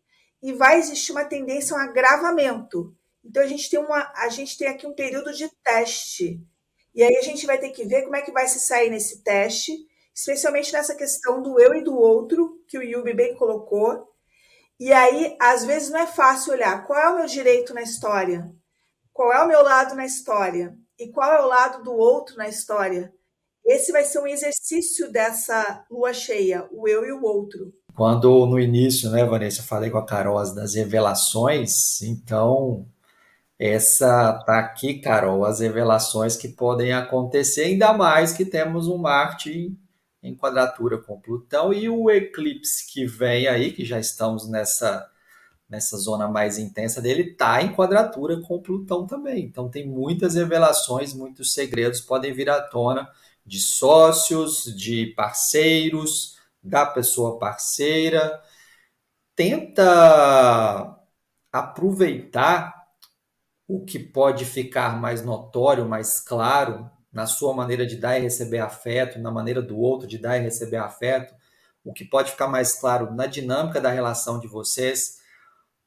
e 0.43 0.53
vai 0.53 0.79
existir 0.79 1.13
uma 1.13 1.25
tendência 1.25 1.77
a 1.77 1.81
um 1.81 1.83
agravamento. 1.83 2.97
Então 3.25 3.43
a 3.43 3.47
gente 3.47 3.69
tem 3.69 3.79
uma, 3.79 4.12
a 4.17 4.29
gente 4.29 4.57
tem 4.57 4.69
aqui 4.69 4.87
um 4.87 4.95
período 4.95 5.33
de 5.33 5.49
teste. 5.62 6.41
E 6.95 7.03
aí 7.03 7.17
a 7.17 7.23
gente 7.23 7.47
vai 7.47 7.59
ter 7.59 7.71
que 7.71 7.85
ver 7.85 8.03
como 8.03 8.17
é 8.17 8.23
que 8.23 8.33
vai 8.33 8.49
se 8.49 8.61
sair 8.61 8.91
nesse 8.91 9.23
teste, 9.23 9.73
especialmente 10.15 10.73
nessa 10.73 10.95
questão 10.95 11.41
do 11.43 11.61
eu 11.61 11.75
e 11.75 11.85
do 11.85 11.97
outro, 11.97 12.61
que 12.67 12.79
o 12.79 12.83
Yubi 12.83 13.15
bem 13.15 13.35
colocou. 13.37 14.09
E 14.79 14.93
aí, 14.93 15.37
às 15.41 15.65
vezes, 15.65 15.91
não 15.91 16.00
é 16.00 16.07
fácil 16.07 16.53
olhar 16.53 16.87
qual 16.87 16.99
é 16.99 17.11
o 17.11 17.17
meu 17.17 17.27
direito 17.27 17.75
na 17.75 17.83
história, 17.83 18.50
qual 19.12 19.33
é 19.33 19.43
o 19.43 19.49
meu 19.49 19.62
lado 19.62 19.95
na 19.95 20.07
história 20.07 20.75
e 20.99 21.09
qual 21.09 21.33
é 21.33 21.43
o 21.43 21.47
lado 21.47 21.85
do 21.85 21.93
outro 21.93 22.37
na 22.37 22.49
história. 22.49 23.12
Esse 23.65 23.93
vai 23.93 24.05
ser 24.05 24.21
um 24.21 24.27
exercício 24.27 25.12
dessa 25.12 25.85
lua 25.91 26.12
cheia, 26.12 26.67
o 26.73 26.89
eu 26.89 27.05
e 27.05 27.12
o 27.12 27.23
outro. 27.23 27.73
Quando 27.95 28.47
no 28.47 28.59
início, 28.59 29.11
né, 29.11 29.25
Vanessa, 29.25 29.61
eu 29.61 29.65
falei 29.65 29.91
com 29.91 29.99
a 29.99 30.07
Carol 30.07 30.43
das 30.55 30.75
revelações, 30.75 32.00
então 32.00 32.87
essa 33.61 34.43
tá 34.47 34.59
aqui, 34.59 35.00
Carol, 35.00 35.45
as 35.45 35.61
revelações 35.61 36.35
que 36.35 36.49
podem 36.49 36.95
acontecer, 36.95 37.64
ainda 37.64 37.93
mais 37.93 38.33
que 38.33 38.47
temos 38.47 38.88
um 38.88 38.97
Marte 38.97 39.76
em 40.23 40.35
quadratura 40.35 40.97
com 40.97 41.21
Plutão 41.21 41.71
e 41.71 41.87
o 41.87 42.11
eclipse 42.11 42.90
que 42.90 43.05
vem 43.05 43.47
aí, 43.49 43.71
que 43.73 43.85
já 43.85 44.00
estamos 44.00 44.49
nessa 44.49 45.07
nessa 45.69 45.97
zona 45.99 46.26
mais 46.26 46.59
intensa 46.59 47.00
dele, 47.00 47.35
tá 47.35 47.62
em 47.62 47.73
quadratura 47.73 48.40
com 48.40 48.61
Plutão 48.61 49.07
também. 49.07 49.45
Então 49.45 49.69
tem 49.69 49.87
muitas 49.87 50.35
revelações, 50.35 51.14
muitos 51.14 51.52
segredos 51.52 52.00
podem 52.00 52.33
vir 52.33 52.50
à 52.50 52.61
tona 52.61 53.09
de 53.47 53.61
sócios, 53.61 54.64
de 54.75 55.12
parceiros, 55.14 56.38
da 56.62 56.87
pessoa 56.87 57.38
parceira, 57.38 58.43
tenta 59.37 60.99
aproveitar 61.52 62.80
o 63.73 63.85
que 63.85 63.99
pode 63.99 64.45
ficar 64.45 65.00
mais 65.00 65.23
notório, 65.23 65.89
mais 65.89 66.19
claro 66.19 66.91
na 67.12 67.27
sua 67.27 67.55
maneira 67.55 67.87
de 67.87 67.97
dar 67.97 68.19
e 68.19 68.23
receber 68.23 68.59
afeto, 68.59 69.19
na 69.19 69.31
maneira 69.31 69.62
do 69.62 69.79
outro 69.79 70.09
de 70.09 70.19
dar 70.19 70.39
e 70.39 70.43
receber 70.43 70.79
afeto, 70.79 71.33
o 71.85 71.93
que 71.93 72.05
pode 72.05 72.33
ficar 72.33 72.49
mais 72.49 72.75
claro 72.75 73.15
na 73.15 73.27
dinâmica 73.27 73.81
da 73.81 73.91
relação 73.91 74.41
de 74.41 74.49
vocês, 74.49 75.21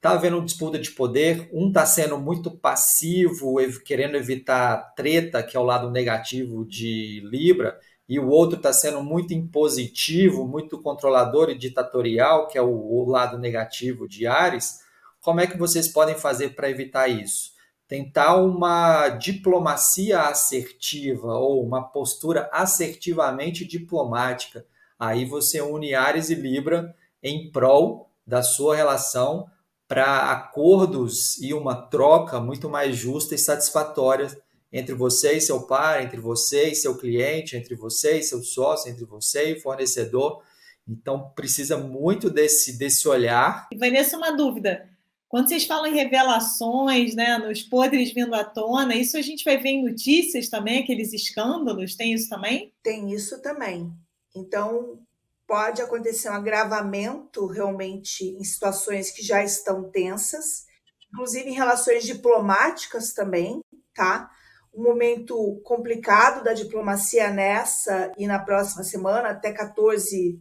Está 0.03 0.15
havendo 0.15 0.43
disputa 0.43 0.77
de 0.77 0.91
poder, 0.91 1.49
um 1.53 1.69
está 1.69 1.85
sendo 1.85 2.17
muito 2.19 2.51
passivo, 2.51 3.55
querendo 3.85 4.17
evitar 4.17 4.93
treta, 4.97 5.41
que 5.41 5.55
é 5.55 5.59
o 5.61 5.63
lado 5.63 5.89
negativo 5.89 6.65
de 6.65 7.21
Libra, 7.23 7.79
e 8.09 8.19
o 8.19 8.27
outro 8.27 8.57
está 8.57 8.73
sendo 8.73 9.01
muito 9.01 9.33
impositivo, 9.33 10.45
muito 10.45 10.81
controlador 10.81 11.49
e 11.49 11.57
ditatorial, 11.57 12.49
que 12.49 12.57
é 12.57 12.61
o, 12.61 12.67
o 12.67 13.09
lado 13.09 13.37
negativo 13.37 14.05
de 14.05 14.27
Ares. 14.27 14.79
Como 15.21 15.39
é 15.39 15.47
que 15.47 15.57
vocês 15.57 15.87
podem 15.87 16.15
fazer 16.15 16.49
para 16.49 16.69
evitar 16.69 17.07
isso? 17.07 17.52
Tentar 17.87 18.37
uma 18.37 19.09
diplomacia 19.09 20.21
assertiva 20.21 21.33
ou 21.35 21.63
uma 21.63 21.83
postura 21.83 22.49
assertivamente 22.51 23.65
diplomática. 23.65 24.65
Aí 24.97 25.25
você 25.25 25.61
une 25.61 25.93
Ares 25.93 26.29
e 26.29 26.35
Libra 26.35 26.95
em 27.21 27.51
prol 27.51 28.09
da 28.25 28.41
sua 28.41 28.75
relação 28.75 29.47
para 29.87 30.31
acordos 30.31 31.37
e 31.41 31.53
uma 31.53 31.75
troca 31.75 32.39
muito 32.39 32.69
mais 32.69 32.95
justa 32.95 33.35
e 33.35 33.37
satisfatória 33.37 34.27
entre 34.71 34.95
você 34.95 35.33
e 35.33 35.41
seu 35.41 35.67
pai, 35.67 36.03
entre 36.03 36.19
você 36.19 36.69
e 36.69 36.75
seu 36.75 36.97
cliente, 36.97 37.55
entre 37.55 37.75
você 37.75 38.17
e 38.17 38.23
seu 38.23 38.41
sócio, 38.41 38.89
entre 38.89 39.05
você 39.05 39.51
e 39.51 39.59
fornecedor. 39.59 40.41
Então 40.87 41.31
precisa 41.35 41.77
muito 41.77 42.29
desse 42.29 42.77
desse 42.77 43.07
olhar. 43.07 43.67
E 43.71 43.77
Vanessa, 43.77 44.17
uma 44.17 44.31
dúvida. 44.31 44.89
Quando 45.33 45.47
vocês 45.47 45.65
falam 45.65 45.87
em 45.87 45.95
revelações, 45.95 47.15
né, 47.15 47.39
nos 47.39 47.63
podres 47.63 48.13
vindo 48.13 48.35
à 48.35 48.43
tona, 48.43 48.95
isso 48.95 49.17
a 49.17 49.21
gente 49.23 49.43
vai 49.43 49.57
ver 49.57 49.69
em 49.69 49.83
notícias 49.83 50.47
também, 50.47 50.83
aqueles 50.83 51.11
escândalos, 51.11 51.95
tem 51.95 52.13
isso 52.13 52.29
também? 52.29 52.71
Tem 52.83 53.11
isso 53.11 53.41
também. 53.41 53.91
Então, 54.35 54.99
pode 55.47 55.81
acontecer 55.81 56.29
um 56.29 56.33
agravamento 56.33 57.47
realmente 57.47 58.23
em 58.23 58.43
situações 58.43 59.09
que 59.09 59.23
já 59.23 59.43
estão 59.43 59.89
tensas, 59.89 60.67
inclusive 61.11 61.49
em 61.49 61.55
relações 61.55 62.03
diplomáticas 62.03 63.11
também, 63.11 63.59
tá? 63.95 64.29
Um 64.71 64.83
momento 64.83 65.59
complicado 65.63 66.43
da 66.43 66.53
diplomacia 66.53 67.31
nessa 67.31 68.11
e 68.19 68.27
na 68.27 68.37
próxima 68.37 68.83
semana, 68.83 69.29
até 69.29 69.51
14 69.51 70.39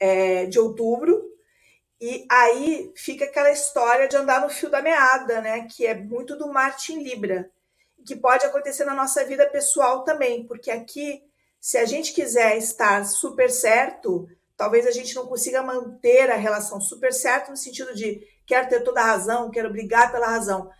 é, 0.00 0.46
de 0.46 0.58
outubro. 0.58 1.29
E 2.00 2.26
aí 2.30 2.92
fica 2.96 3.26
aquela 3.26 3.50
história 3.50 4.08
de 4.08 4.16
andar 4.16 4.40
no 4.40 4.48
fio 4.48 4.70
da 4.70 4.80
meada, 4.80 5.40
né? 5.40 5.66
Que 5.70 5.86
é 5.86 5.94
muito 5.94 6.36
do 6.36 6.48
Martin 6.48 7.02
Libra, 7.02 7.50
que 8.06 8.16
pode 8.16 8.46
acontecer 8.46 8.84
na 8.84 8.94
nossa 8.94 9.24
vida 9.24 9.46
pessoal 9.50 10.02
também, 10.02 10.46
porque 10.46 10.70
aqui 10.70 11.22
se 11.60 11.76
a 11.76 11.84
gente 11.84 12.14
quiser 12.14 12.56
estar 12.56 13.04
super 13.04 13.50
certo, 13.50 14.26
talvez 14.56 14.86
a 14.86 14.90
gente 14.90 15.14
não 15.14 15.26
consiga 15.26 15.62
manter 15.62 16.30
a 16.30 16.36
relação 16.36 16.80
super 16.80 17.12
certo 17.12 17.50
no 17.50 17.56
sentido 17.56 17.94
de 17.94 18.26
quero 18.46 18.68
ter 18.68 18.80
toda 18.82 19.00
a 19.02 19.04
razão, 19.04 19.50
quero 19.50 19.70
brigar 19.70 20.10
pela 20.10 20.26
razão. 20.26 20.70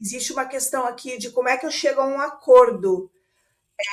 Existe 0.00 0.32
uma 0.32 0.46
questão 0.46 0.86
aqui 0.86 1.18
de 1.18 1.30
como 1.30 1.48
é 1.48 1.56
que 1.56 1.66
eu 1.66 1.70
chego 1.72 2.00
a 2.00 2.06
um 2.06 2.20
acordo. 2.20 3.10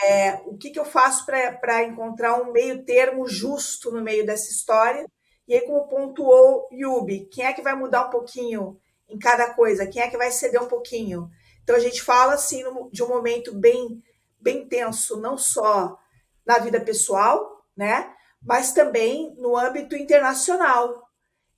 É, 0.03 0.41
o 0.45 0.55
que, 0.55 0.69
que 0.69 0.79
eu 0.79 0.85
faço 0.85 1.25
para 1.25 1.83
encontrar 1.83 2.39
um 2.39 2.51
meio 2.51 2.85
termo 2.85 3.27
justo 3.27 3.91
no 3.91 4.01
meio 4.01 4.23
dessa 4.23 4.51
história? 4.51 5.07
E 5.47 5.53
aí, 5.53 5.61
como 5.61 5.87
pontuou 5.87 6.67
Yubi, 6.71 7.25
quem 7.25 7.45
é 7.45 7.53
que 7.53 7.61
vai 7.61 7.75
mudar 7.75 8.07
um 8.07 8.09
pouquinho 8.09 8.79
em 9.07 9.17
cada 9.19 9.53
coisa? 9.53 9.87
Quem 9.87 10.01
é 10.01 10.09
que 10.09 10.17
vai 10.17 10.31
ceder 10.31 10.61
um 10.61 10.67
pouquinho? 10.67 11.29
Então, 11.63 11.75
a 11.75 11.79
gente 11.79 12.01
fala 12.01 12.33
assim 12.33 12.63
de 12.91 13.03
um 13.03 13.07
momento 13.07 13.53
bem, 13.53 14.01
bem 14.39 14.67
tenso, 14.67 15.19
não 15.19 15.37
só 15.37 15.97
na 16.45 16.59
vida 16.59 16.79
pessoal, 16.79 17.65
né? 17.75 18.13
Mas 18.41 18.73
também 18.73 19.35
no 19.37 19.57
âmbito 19.57 19.95
internacional. 19.95 21.03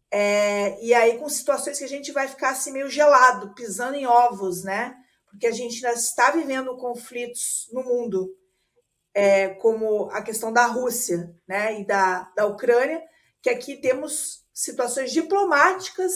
É, 0.09 0.81
e 0.81 0.93
aí 0.93 1.17
com 1.17 1.27
situações 1.27 1.77
que 1.77 1.83
a 1.83 1.89
gente 1.89 2.13
vai 2.13 2.27
ficar 2.27 2.51
assim 2.51 2.71
meio 2.71 2.89
gelado, 2.89 3.53
pisando 3.53 3.95
em 3.95 4.07
ovos, 4.07 4.63
né? 4.63 4.95
Porque 5.29 5.47
a 5.47 5.51
gente 5.51 5.85
ainda 5.85 5.99
está 5.99 6.31
vivendo 6.31 6.77
conflitos 6.77 7.67
no 7.73 7.83
mundo, 7.83 8.33
é, 9.13 9.49
como 9.55 10.09
a 10.11 10.21
questão 10.21 10.53
da 10.53 10.65
Rússia, 10.65 11.35
né? 11.45 11.81
E 11.81 11.85
da, 11.85 12.31
da 12.35 12.45
Ucrânia, 12.45 13.03
que 13.41 13.49
aqui 13.49 13.77
temos 13.77 14.45
situações 14.53 15.11
diplomáticas 15.11 16.13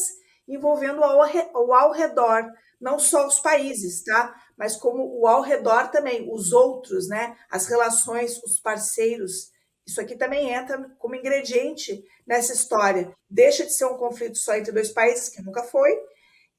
envolvendo 0.48 1.00
o 1.00 1.74
ao 1.74 1.92
redor, 1.92 2.46
não 2.80 3.00
só 3.00 3.28
os 3.28 3.40
países, 3.40 4.04
tá? 4.04 4.36
mas 4.62 4.76
como 4.76 5.20
o 5.20 5.26
ao 5.26 5.42
redor 5.42 5.90
também, 5.90 6.32
os 6.32 6.52
outros, 6.52 7.08
né? 7.08 7.36
As 7.50 7.66
relações, 7.66 8.38
os 8.44 8.60
parceiros. 8.60 9.50
Isso 9.88 10.00
aqui 10.00 10.16
também 10.16 10.54
entra 10.54 10.88
como 11.00 11.16
ingrediente 11.16 12.04
nessa 12.28 12.54
história. 12.54 13.12
Deixa 13.28 13.66
de 13.66 13.74
ser 13.74 13.86
um 13.86 13.98
conflito 13.98 14.38
só 14.38 14.56
entre 14.56 14.72
dois 14.72 14.92
países, 14.92 15.30
que 15.30 15.42
nunca 15.42 15.64
foi. 15.64 15.90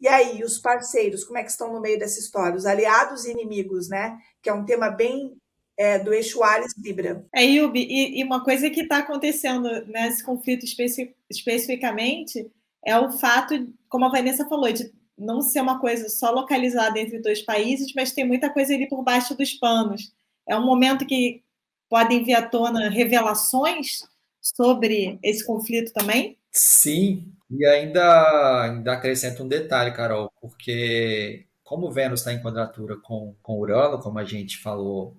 E 0.00 0.08
aí, 0.08 0.42
os 0.42 0.58
parceiros, 0.58 1.22
como 1.22 1.38
é 1.38 1.44
que 1.44 1.50
estão 1.52 1.72
no 1.72 1.80
meio 1.80 1.96
dessa 1.96 2.18
história? 2.18 2.56
Os 2.56 2.66
aliados 2.66 3.24
e 3.24 3.30
inimigos, 3.30 3.88
né? 3.88 4.18
Que 4.42 4.50
é 4.50 4.52
um 4.52 4.64
tema 4.64 4.90
bem 4.90 5.40
é, 5.78 5.98
do 5.98 6.12
eixo 6.12 6.42
Ares 6.42 6.74
Libra. 6.78 7.24
É, 7.34 7.42
Yubi, 7.42 7.86
e, 7.88 8.20
e 8.20 8.24
uma 8.24 8.44
coisa 8.44 8.70
que 8.70 8.82
está 8.82 8.98
acontecendo 8.98 9.84
nesse 9.86 10.24
conflito 10.24 10.64
especi 10.64 11.14
especificamente 11.30 12.50
é 12.84 12.98
o 12.98 13.10
fato, 13.10 13.68
como 13.88 14.04
a 14.04 14.10
Vanessa 14.10 14.48
falou, 14.48 14.70
de 14.72 14.90
não 15.16 15.40
ser 15.40 15.60
uma 15.60 15.78
coisa 15.78 16.08
só 16.08 16.30
localizada 16.30 16.98
entre 16.98 17.20
dois 17.20 17.40
países, 17.42 17.92
mas 17.94 18.12
tem 18.12 18.26
muita 18.26 18.50
coisa 18.50 18.74
ali 18.74 18.88
por 18.88 19.02
baixo 19.02 19.36
dos 19.36 19.54
panos. 19.54 20.12
É 20.48 20.56
um 20.56 20.66
momento 20.66 21.06
que 21.06 21.42
podem 21.88 22.24
vir 22.24 22.34
à 22.34 22.42
tona 22.42 22.88
revelações 22.88 24.02
sobre 24.40 25.18
esse 25.22 25.46
conflito 25.46 25.92
também? 25.92 26.36
Sim, 26.50 27.32
e 27.50 27.64
ainda, 27.66 28.62
ainda 28.62 28.92
acrescento 28.92 29.44
um 29.44 29.48
detalhe, 29.48 29.92
Carol, 29.92 30.32
porque 30.40 31.46
como 31.62 31.92
Vênus 31.92 32.20
está 32.20 32.32
em 32.32 32.42
quadratura 32.42 32.96
com, 32.96 33.34
com 33.42 33.58
Urano, 33.58 33.98
como 33.98 34.18
a 34.18 34.24
gente 34.24 34.58
falou 34.58 35.16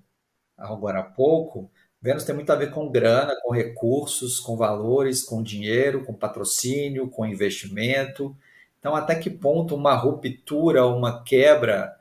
agora 0.63 1.00
há 1.00 1.03
pouco, 1.03 1.70
Vênus 2.03 2.25
tem 2.25 2.36
muito 2.36 2.51
a 2.51 2.55
ver 2.55 2.70
com 2.70 2.91
grana, 2.91 3.34
com 3.41 3.53
recursos, 3.53 4.38
com 4.38 4.58
valores, 4.58 5.24
com 5.24 5.41
dinheiro, 5.41 6.03
com 6.03 6.13
patrocínio, 6.13 7.08
com 7.08 7.25
investimento. 7.25 8.36
Então, 8.77 8.93
até 8.93 9.15
que 9.15 9.29
ponto 9.29 9.74
uma 9.74 9.96
ruptura, 9.96 10.86
uma 10.86 11.24
quebra 11.24 11.96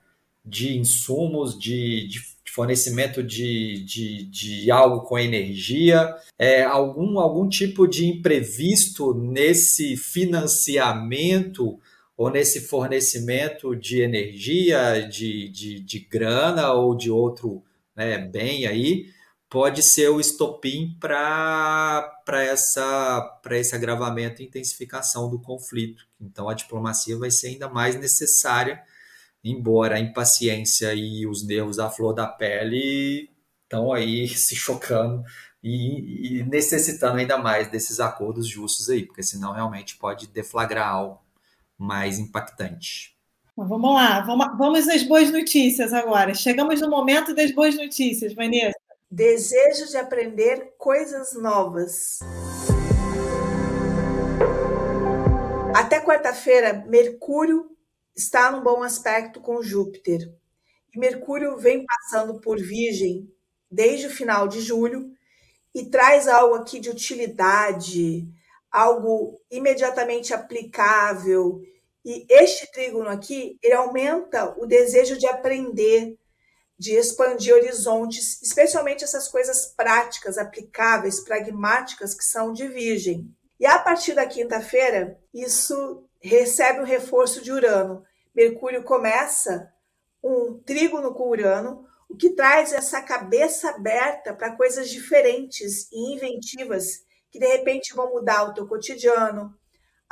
de 0.44 0.76
insumos, 0.76 1.56
de, 1.56 2.08
de 2.08 2.20
fornecimento 2.50 3.22
de, 3.22 3.84
de, 3.84 4.24
de, 4.24 4.70
algo 4.72 5.02
com 5.02 5.16
energia, 5.16 6.16
é, 6.36 6.64
algum, 6.64 7.20
algum 7.20 7.48
tipo 7.48 7.86
de 7.86 8.04
imprevisto 8.06 9.14
nesse 9.14 9.96
financiamento 9.96 11.78
ou 12.16 12.28
nesse 12.28 12.62
fornecimento 12.62 13.76
de 13.76 14.00
energia, 14.00 15.08
de, 15.08 15.48
de, 15.48 15.78
de 15.78 16.00
grana 16.00 16.72
ou 16.72 16.96
de 16.96 17.08
outro 17.08 17.62
né, 17.94 18.18
bem 18.18 18.66
aí, 18.66 19.06
pode 19.52 19.82
ser 19.82 20.08
o 20.08 20.18
estopim 20.18 20.96
para 20.98 22.10
esse 23.50 23.74
agravamento 23.74 24.40
e 24.40 24.46
intensificação 24.46 25.28
do 25.28 25.38
conflito. 25.40 26.06
Então, 26.20 26.48
a 26.48 26.54
diplomacia 26.54 27.18
vai 27.18 27.30
ser 27.30 27.48
ainda 27.48 27.68
mais 27.68 27.94
necessária, 27.94 28.82
embora 29.44 29.96
a 29.96 30.00
impaciência 30.00 30.94
e 30.94 31.26
os 31.26 31.46
nervos 31.46 31.78
à 31.78 31.90
flor 31.90 32.14
da 32.14 32.26
pele 32.26 33.30
estão 33.64 33.92
aí 33.92 34.26
se 34.36 34.56
chocando 34.56 35.22
e, 35.62 36.38
e 36.40 36.44
necessitando 36.44 37.18
ainda 37.18 37.38
mais 37.38 37.70
desses 37.70 38.00
acordos 38.00 38.48
justos 38.48 38.88
aí, 38.88 39.04
porque 39.04 39.22
senão 39.22 39.52
realmente 39.52 39.96
pode 39.96 40.26
deflagrar 40.28 40.88
algo 40.88 41.20
mais 41.78 42.18
impactante. 42.18 43.11
Vamos 43.54 43.94
lá, 43.94 44.20
vamos, 44.22 44.46
vamos 44.56 44.88
às 44.88 45.02
boas 45.02 45.30
notícias 45.30 45.92
agora. 45.92 46.32
Chegamos 46.32 46.80
no 46.80 46.88
momento 46.88 47.34
das 47.34 47.52
boas 47.52 47.76
notícias, 47.76 48.32
Vanessa. 48.32 48.78
Desejo 49.10 49.90
de 49.90 49.98
aprender 49.98 50.72
coisas 50.78 51.34
novas. 51.34 52.20
Até 55.76 56.00
quarta-feira, 56.00 56.82
Mercúrio 56.88 57.76
está 58.16 58.50
num 58.50 58.62
bom 58.62 58.82
aspecto 58.82 59.38
com 59.38 59.62
Júpiter. 59.62 60.32
E 60.94 60.98
Mercúrio 60.98 61.58
vem 61.58 61.84
passando 61.84 62.40
por 62.40 62.58
Virgem 62.58 63.30
desde 63.70 64.06
o 64.06 64.10
final 64.10 64.48
de 64.48 64.62
julho 64.62 65.12
e 65.74 65.84
traz 65.84 66.26
algo 66.26 66.54
aqui 66.54 66.80
de 66.80 66.88
utilidade, 66.88 68.26
algo 68.70 69.38
imediatamente 69.50 70.32
aplicável. 70.32 71.62
E 72.04 72.26
este 72.28 72.70
trígono 72.72 73.08
aqui, 73.08 73.58
ele 73.62 73.74
aumenta 73.74 74.54
o 74.58 74.66
desejo 74.66 75.16
de 75.16 75.26
aprender, 75.26 76.18
de 76.78 76.94
expandir 76.94 77.54
horizontes, 77.54 78.42
especialmente 78.42 79.04
essas 79.04 79.28
coisas 79.28 79.66
práticas, 79.76 80.36
aplicáveis, 80.36 81.20
pragmáticas 81.20 82.14
que 82.14 82.24
são 82.24 82.52
de 82.52 82.66
Virgem. 82.66 83.30
E 83.60 83.66
a 83.66 83.78
partir 83.78 84.14
da 84.14 84.26
quinta-feira, 84.26 85.16
isso 85.32 86.04
recebe 86.20 86.80
um 86.80 86.84
reforço 86.84 87.40
de 87.40 87.52
Urano. 87.52 88.02
Mercúrio 88.34 88.82
começa 88.82 89.72
um 90.22 90.60
trígono 90.64 91.14
com 91.14 91.28
Urano, 91.28 91.86
o 92.08 92.16
que 92.16 92.30
traz 92.30 92.72
essa 92.72 93.00
cabeça 93.00 93.70
aberta 93.70 94.34
para 94.34 94.56
coisas 94.56 94.90
diferentes 94.90 95.88
e 95.92 96.14
inventivas 96.14 97.04
que 97.32 97.38
de 97.38 97.46
repente 97.46 97.94
vão 97.94 98.10
mudar 98.10 98.44
o 98.44 98.52
teu 98.52 98.66
cotidiano, 98.68 99.56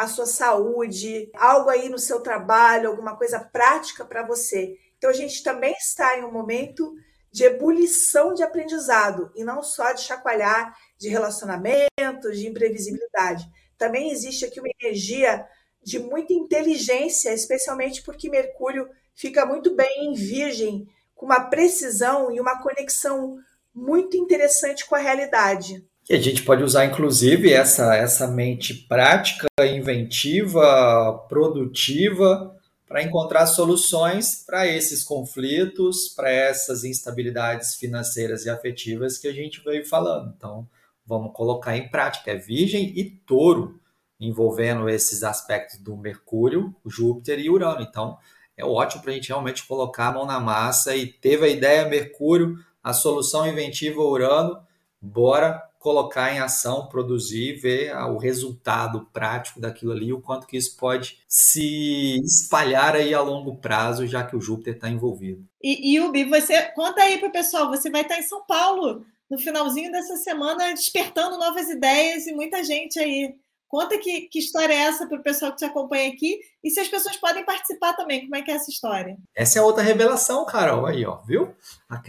a 0.00 0.09
sua 0.09 0.25
saúde, 0.25 1.30
algo 1.35 1.69
aí 1.69 1.90
no 1.90 1.99
seu 1.99 2.21
trabalho, 2.21 2.88
alguma 2.88 3.19
coisa 3.19 3.38
prática 3.38 4.02
para 4.02 4.26
você. 4.26 4.78
Então 4.97 5.11
a 5.11 5.12
gente 5.12 5.42
também 5.42 5.75
está 5.75 6.19
em 6.19 6.25
um 6.25 6.33
momento 6.33 6.95
de 7.30 7.45
ebulição 7.45 8.33
de 8.33 8.42
aprendizado 8.42 9.30
e 9.37 9.45
não 9.45 9.62
só 9.62 9.92
de 9.92 10.00
chacoalhar 10.00 10.75
de 10.99 11.11
relacionamentos, 11.11 12.38
de 12.38 12.49
imprevisibilidade. 12.49 13.47
Também 13.76 14.11
existe 14.11 14.47
aqui 14.47 14.59
uma 14.59 14.71
energia 14.80 15.47
de 15.83 15.99
muita 15.99 16.33
inteligência, 16.33 17.35
especialmente 17.35 18.02
porque 18.02 18.30
Mercúrio 18.30 18.88
fica 19.14 19.45
muito 19.45 19.76
bem 19.76 20.07
em 20.07 20.14
Virgem, 20.14 20.87
com 21.14 21.26
uma 21.26 21.50
precisão 21.50 22.33
e 22.33 22.40
uma 22.40 22.62
conexão 22.62 23.37
muito 23.75 24.16
interessante 24.16 24.87
com 24.87 24.95
a 24.95 24.99
realidade. 24.99 25.87
E 26.10 26.14
a 26.16 26.20
gente 26.20 26.42
pode 26.42 26.64
usar, 26.64 26.86
inclusive, 26.86 27.52
essa, 27.52 27.94
essa 27.94 28.26
mente 28.26 28.74
prática, 28.74 29.46
inventiva, 29.60 31.24
produtiva, 31.28 32.52
para 32.84 33.04
encontrar 33.04 33.46
soluções 33.46 34.42
para 34.44 34.66
esses 34.66 35.04
conflitos, 35.04 36.08
para 36.08 36.28
essas 36.28 36.82
instabilidades 36.82 37.76
financeiras 37.76 38.44
e 38.44 38.50
afetivas 38.50 39.18
que 39.18 39.28
a 39.28 39.32
gente 39.32 39.62
veio 39.62 39.86
falando. 39.86 40.34
Então, 40.36 40.66
vamos 41.06 41.32
colocar 41.32 41.76
em 41.76 41.88
prática. 41.88 42.32
É 42.32 42.36
Virgem 42.36 42.92
e 42.98 43.04
Touro 43.04 43.78
envolvendo 44.18 44.88
esses 44.88 45.22
aspectos 45.22 45.78
do 45.78 45.96
Mercúrio, 45.96 46.74
Júpiter 46.84 47.38
e 47.38 47.48
Urano. 47.48 47.82
Então, 47.82 48.18
é 48.56 48.64
ótimo 48.64 49.00
para 49.00 49.12
a 49.12 49.14
gente 49.14 49.28
realmente 49.28 49.64
colocar 49.64 50.08
a 50.08 50.12
mão 50.12 50.26
na 50.26 50.40
massa 50.40 50.96
e 50.96 51.06
teve 51.06 51.46
a 51.46 51.48
ideia 51.48 51.88
Mercúrio, 51.88 52.56
a 52.82 52.92
solução 52.92 53.46
inventiva 53.46 54.02
Urano, 54.02 54.58
bora 55.00 55.69
colocar 55.80 56.32
em 56.32 56.38
ação, 56.38 56.87
produzir, 56.88 57.54
ver 57.54 57.96
o 57.96 58.18
resultado 58.18 59.08
prático 59.14 59.58
daquilo 59.58 59.92
ali, 59.92 60.12
o 60.12 60.20
quanto 60.20 60.46
que 60.46 60.58
isso 60.58 60.76
pode 60.76 61.18
se 61.26 62.20
espalhar 62.22 62.94
aí 62.94 63.14
a 63.14 63.22
longo 63.22 63.56
prazo, 63.56 64.06
já 64.06 64.22
que 64.22 64.37
o 64.37 64.40
Júpiter 64.40 64.75
está 64.75 64.90
envolvido. 64.90 65.42
E, 65.60 65.94
e 65.94 66.00
Ubi, 66.00 66.25
você 66.25 66.62
conta 66.75 67.02
aí 67.02 67.18
para 67.18 67.30
o 67.30 67.32
pessoal, 67.32 67.70
você 67.70 67.90
vai 67.90 68.02
estar 68.02 68.18
em 68.18 68.22
São 68.22 68.44
Paulo 68.44 69.06
no 69.30 69.38
finalzinho 69.38 69.90
dessa 69.90 70.16
semana, 70.16 70.75
despertando 70.75 71.38
novas 71.38 71.70
ideias 71.70 72.26
e 72.26 72.34
muita 72.34 72.62
gente 72.62 72.99
aí 72.99 73.34
Conta 73.70 73.96
que, 73.98 74.22
que 74.22 74.40
história 74.40 74.74
é 74.74 74.78
essa 74.78 75.06
para 75.06 75.16
o 75.16 75.22
pessoal 75.22 75.52
que 75.52 75.58
te 75.58 75.64
acompanha 75.64 76.12
aqui 76.12 76.40
e 76.62 76.68
se 76.72 76.80
as 76.80 76.88
pessoas 76.88 77.16
podem 77.16 77.44
participar 77.44 77.92
também. 77.92 78.22
Como 78.22 78.34
é 78.34 78.42
que 78.42 78.50
é 78.50 78.54
essa 78.54 78.68
história? 78.68 79.16
Essa 79.32 79.60
é 79.60 79.62
outra 79.62 79.80
revelação, 79.80 80.44
Carol, 80.44 80.86
aí, 80.86 81.06
ó, 81.06 81.18
viu? 81.18 81.54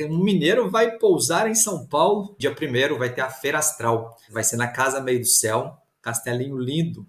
Um 0.09 0.23
mineiro 0.23 0.71
vai 0.71 0.97
pousar 0.97 1.47
em 1.47 1.53
São 1.53 1.85
Paulo. 1.85 2.35
Dia 2.39 2.51
primeiro 2.51 2.97
vai 2.97 3.13
ter 3.13 3.21
a 3.21 3.29
Feira 3.29 3.59
Astral. 3.59 4.17
Vai 4.31 4.43
ser 4.43 4.57
na 4.57 4.69
Casa 4.69 4.99
Meio 5.01 5.19
do 5.19 5.27
Céu. 5.27 5.77
Castelinho 6.01 6.57
lindo. 6.57 7.05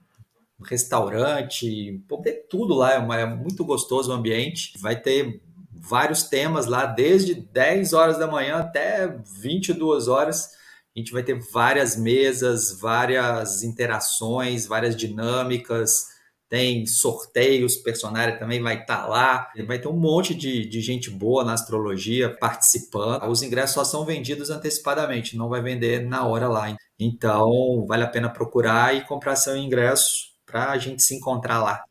Restaurante, 0.63 2.05
pode 2.07 2.25
ter 2.25 2.47
tudo 2.47 2.75
lá. 2.75 2.93
É, 2.93 3.23
é 3.23 3.27
muito 3.27 3.65
gostoso 3.65 4.11
o 4.11 4.15
ambiente. 4.15 4.79
Vai 4.79 5.01
ter 5.01 5.41
vários 5.73 6.25
temas 6.25 6.67
lá, 6.67 6.85
desde 6.85 7.35
10 7.35 7.95
horas 7.95 8.19
da 8.19 8.27
manhã 8.27 8.59
até 8.59 9.09
22 9.41 10.09
horas 10.09 10.51
a 10.95 10.99
gente 10.99 11.13
vai 11.13 11.23
ter 11.23 11.39
várias 11.53 11.97
mesas, 11.97 12.79
várias 12.79 13.63
interações, 13.63 14.67
várias 14.67 14.95
dinâmicas, 14.95 16.07
tem 16.53 16.85
sorteios, 16.85 17.77
personagem 17.77 18.39
também 18.39 18.61
vai 18.61 18.83
estar 18.83 19.05
tá 19.05 19.07
lá, 19.07 19.51
vai 19.67 19.79
ter 19.79 19.89
um 19.89 19.97
monte 19.97 20.35
de, 20.35 20.69
de 20.69 20.83
gente 20.83 21.09
boa 21.09 21.43
na 21.43 21.55
astrologia 21.55 22.37
participando. 22.39 23.27
Os 23.31 23.43
ingressos 23.43 23.75
só 23.75 23.85
são 23.85 24.05
vendidos 24.05 24.51
antecipadamente, 24.51 25.35
não 25.35 25.49
vai 25.49 25.63
vender 25.63 26.07
na 26.07 26.27
hora 26.27 26.49
lá. 26.49 26.77
Então, 27.01 27.87
vale 27.89 28.05
a 28.05 28.09
pena 28.09 28.29
procurar 28.29 28.95
e 28.95 29.01
comprar 29.07 29.35
seu 29.37 29.57
ingresso 29.57 30.33
para 30.45 30.73
a 30.73 30.77
gente 30.77 31.03
se 31.03 31.15
encontrar 31.15 31.63
lá. 31.63 31.83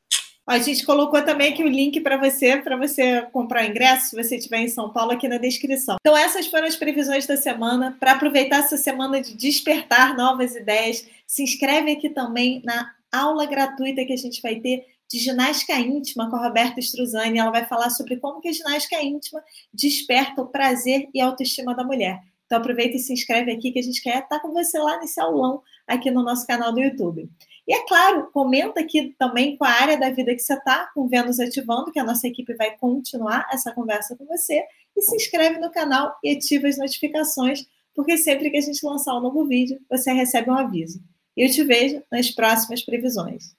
A 0.47 0.57
gente 0.57 0.85
colocou 0.85 1.21
também 1.23 1.53
aqui 1.53 1.63
o 1.63 1.67
link 1.67 2.01
para 2.01 2.17
você, 2.17 2.57
para 2.57 2.75
você 2.75 3.21
comprar 3.31 3.65
ingresso, 3.65 4.09
se 4.09 4.15
você 4.15 4.37
estiver 4.37 4.59
em 4.59 4.67
São 4.67 4.91
Paulo, 4.91 5.11
aqui 5.11 5.27
na 5.27 5.37
descrição. 5.37 5.97
Então, 5.99 6.17
essas 6.17 6.47
foram 6.47 6.67
as 6.67 6.75
previsões 6.75 7.27
da 7.27 7.37
semana. 7.37 7.95
Para 7.99 8.13
aproveitar 8.13 8.59
essa 8.59 8.75
semana 8.75 9.21
de 9.21 9.35
despertar 9.35 10.17
novas 10.17 10.55
ideias, 10.55 11.07
se 11.27 11.43
inscreve 11.43 11.91
aqui 11.91 12.09
também 12.09 12.61
na 12.65 12.91
aula 13.11 13.45
gratuita 13.45 14.03
que 14.03 14.13
a 14.13 14.17
gente 14.17 14.41
vai 14.41 14.55
ter 14.55 14.85
de 15.09 15.19
ginástica 15.19 15.73
íntima 15.73 16.29
com 16.29 16.37
a 16.37 16.47
Roberta 16.47 16.79
Struzani. 16.79 17.37
Ela 17.37 17.51
vai 17.51 17.65
falar 17.65 17.89
sobre 17.89 18.17
como 18.17 18.41
que 18.41 18.49
a 18.49 18.53
ginástica 18.53 19.01
íntima 19.01 19.43
desperta 19.73 20.41
o 20.41 20.47
prazer 20.47 21.07
e 21.13 21.21
a 21.21 21.27
autoestima 21.27 21.75
da 21.75 21.83
mulher. 21.83 22.19
Então 22.45 22.57
aproveita 22.57 22.97
e 22.97 22.99
se 22.99 23.13
inscreve 23.13 23.51
aqui 23.51 23.71
que 23.71 23.79
a 23.79 23.83
gente 23.83 24.01
quer 24.01 24.19
estar 24.19 24.39
com 24.39 24.51
você 24.51 24.77
lá 24.79 24.97
nesse 24.99 25.19
aulão 25.19 25.61
aqui 25.87 26.09
no 26.09 26.23
nosso 26.23 26.47
canal 26.47 26.71
do 26.73 26.81
YouTube. 26.81 27.29
E 27.67 27.73
é 27.73 27.85
claro, 27.85 28.29
comenta 28.31 28.79
aqui 28.79 29.15
também 29.19 29.55
com 29.55 29.63
a 29.63 29.69
área 29.69 29.97
da 29.97 30.09
vida 30.09 30.33
que 30.33 30.41
você 30.41 30.53
está, 30.53 30.89
com 30.93 31.07
Vênus 31.07 31.39
ativando, 31.39 31.91
que 31.91 31.99
a 31.99 32.03
nossa 32.03 32.27
equipe 32.27 32.53
vai 32.55 32.75
continuar 32.77 33.47
essa 33.51 33.71
conversa 33.71 34.15
com 34.15 34.25
você. 34.25 34.63
E 34.95 35.01
se 35.01 35.15
inscreve 35.15 35.59
no 35.59 35.71
canal 35.71 36.15
e 36.23 36.35
ativa 36.35 36.67
as 36.67 36.77
notificações, 36.77 37.65
porque 37.93 38.17
sempre 38.17 38.49
que 38.49 38.57
a 38.57 38.61
gente 38.61 38.85
lançar 38.85 39.15
um 39.15 39.21
novo 39.21 39.45
vídeo, 39.45 39.79
você 39.89 40.11
recebe 40.11 40.49
um 40.49 40.55
aviso. 40.55 41.01
E 41.37 41.45
eu 41.45 41.51
te 41.51 41.63
vejo 41.63 42.03
nas 42.11 42.31
próximas 42.31 42.83
previsões. 42.83 43.55